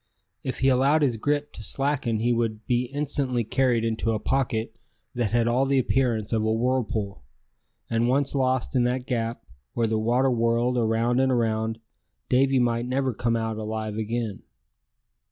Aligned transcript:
If 0.43 0.61
he 0.61 0.67
allowed 0.67 1.03
his 1.03 1.17
grip 1.17 1.53
to 1.53 1.61
slacken 1.61 2.21
he 2.21 2.33
would 2.33 2.65
be 2.65 2.85
instantly 2.85 3.43
carried 3.43 3.85
into 3.85 4.13
a 4.13 4.19
pocket 4.19 4.75
that 5.13 5.31
had 5.31 5.47
all 5.47 5.67
the 5.67 5.77
appearance 5.77 6.33
of 6.33 6.41
a 6.43 6.51
whirlpool; 6.51 7.23
and 7.87 8.07
once 8.09 8.33
lost 8.33 8.75
in 8.75 8.83
that 8.85 9.05
gap, 9.05 9.45
where 9.75 9.85
the 9.85 9.99
water 9.99 10.31
whirled 10.31 10.79
around 10.79 11.19
and 11.19 11.31
around, 11.31 11.79
Davy 12.29 12.57
might 12.57 12.87
never 12.87 13.13
come 13.13 13.35
out 13.35 13.57
alive 13.57 13.95
again. 13.95 14.41